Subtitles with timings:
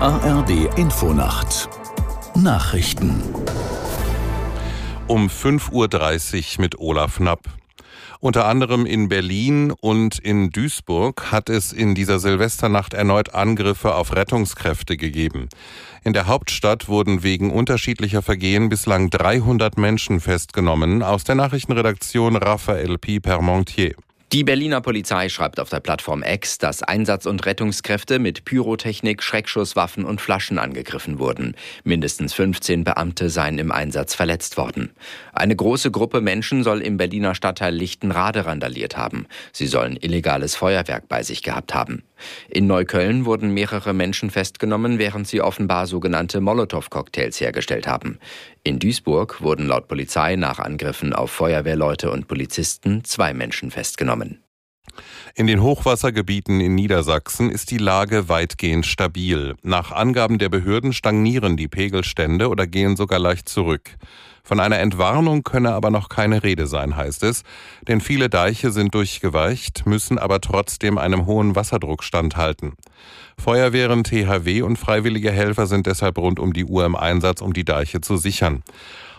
[0.00, 1.68] ARD Infonacht
[2.36, 3.20] Nachrichten
[5.08, 7.40] um 5.30 Uhr mit Olaf Knapp.
[8.20, 14.14] Unter anderem in Berlin und in Duisburg hat es in dieser Silvesternacht erneut Angriffe auf
[14.14, 15.48] Rettungskräfte gegeben.
[16.04, 21.02] In der Hauptstadt wurden wegen unterschiedlicher Vergehen bislang 300 Menschen festgenommen.
[21.02, 23.18] Aus der Nachrichtenredaktion Raphael P.
[23.18, 23.96] Permontier.
[24.30, 30.04] Die Berliner Polizei schreibt auf der Plattform X, dass Einsatz- und Rettungskräfte mit Pyrotechnik, Schreckschusswaffen
[30.04, 31.54] und Flaschen angegriffen wurden.
[31.82, 34.90] Mindestens 15 Beamte seien im Einsatz verletzt worden.
[35.32, 39.24] Eine große Gruppe Menschen soll im Berliner Stadtteil Lichtenrade randaliert haben.
[39.54, 42.02] Sie sollen illegales Feuerwerk bei sich gehabt haben.
[42.48, 48.18] In Neukölln wurden mehrere Menschen festgenommen, während sie offenbar sogenannte Molotow-Cocktails hergestellt haben.
[48.62, 54.42] In Duisburg wurden laut Polizei nach Angriffen auf Feuerwehrleute und Polizisten zwei Menschen festgenommen.
[55.38, 59.54] In den Hochwassergebieten in Niedersachsen ist die Lage weitgehend stabil.
[59.62, 63.88] Nach Angaben der Behörden stagnieren die Pegelstände oder gehen sogar leicht zurück.
[64.42, 67.44] Von einer Entwarnung könne aber noch keine Rede sein, heißt es,
[67.86, 72.72] denn viele Deiche sind durchgeweicht, müssen aber trotzdem einem hohen Wasserdruck standhalten.
[73.38, 77.64] Feuerwehren, THW und freiwillige Helfer sind deshalb rund um die Uhr im Einsatz, um die
[77.64, 78.64] Deiche zu sichern.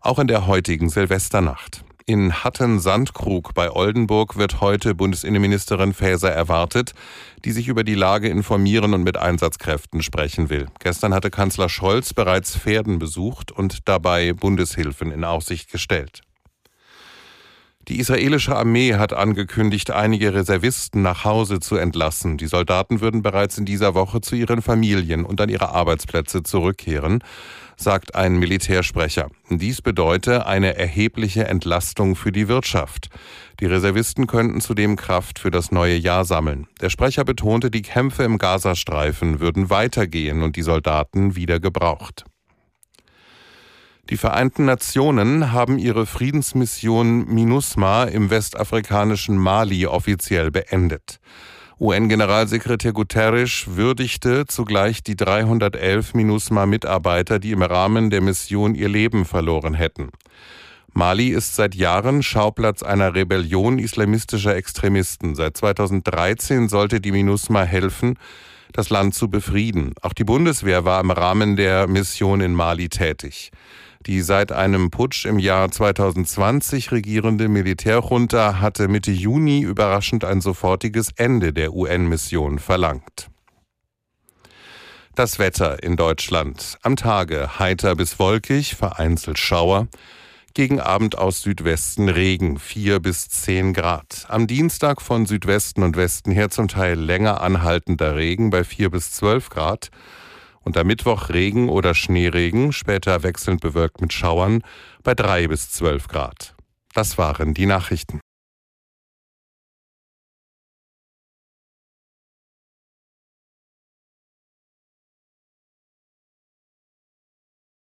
[0.00, 1.82] Auch in der heutigen Silvesternacht.
[2.06, 6.92] In Hatten-Sandkrug bei Oldenburg wird heute Bundesinnenministerin Faeser erwartet,
[7.46, 10.66] die sich über die Lage informieren und mit Einsatzkräften sprechen will.
[10.80, 16.20] Gestern hatte Kanzler Scholz bereits Pferden besucht und dabei Bundeshilfen in Aussicht gestellt.
[17.88, 22.38] Die israelische Armee hat angekündigt, einige Reservisten nach Hause zu entlassen.
[22.38, 27.22] Die Soldaten würden bereits in dieser Woche zu ihren Familien und an ihre Arbeitsplätze zurückkehren
[27.76, 29.30] sagt ein Militärsprecher.
[29.50, 33.08] Dies bedeute eine erhebliche Entlastung für die Wirtschaft.
[33.60, 36.66] Die Reservisten könnten zudem Kraft für das neue Jahr sammeln.
[36.80, 42.24] Der Sprecher betonte, die Kämpfe im Gazastreifen würden weitergehen und die Soldaten wieder gebraucht.
[44.10, 51.20] Die Vereinten Nationen haben ihre Friedensmission MINUSMA im westafrikanischen Mali offiziell beendet.
[51.80, 59.72] UN-Generalsekretär Guterres würdigte zugleich die 311 MINUSMA-Mitarbeiter, die im Rahmen der Mission ihr Leben verloren
[59.72, 60.10] hätten.
[60.92, 65.34] Mali ist seit Jahren Schauplatz einer Rebellion islamistischer Extremisten.
[65.34, 68.18] Seit 2013 sollte die MINUSMA helfen,
[68.74, 69.94] das Land zu befrieden.
[70.02, 73.50] Auch die Bundeswehr war im Rahmen der Mission in Mali tätig.
[74.04, 81.10] Die seit einem Putsch im Jahr 2020 regierende Militärjunta hatte Mitte Juni überraschend ein sofortiges
[81.16, 83.30] Ende der UN-Mission verlangt.
[85.14, 86.76] Das Wetter in Deutschland.
[86.82, 89.86] Am Tage heiter bis wolkig, vereinzelt Schauer.
[90.56, 94.24] Gegen Abend aus Südwesten Regen, 4 bis 10 Grad.
[94.28, 99.10] Am Dienstag von Südwesten und Westen her zum Teil länger anhaltender Regen bei 4 bis
[99.10, 99.88] 12 Grad.
[100.60, 104.62] Und am Mittwoch Regen oder Schneeregen, später wechselnd bewölkt mit Schauern
[105.02, 106.54] bei drei bis zwölf Grad.
[106.94, 108.20] Das waren die Nachrichten.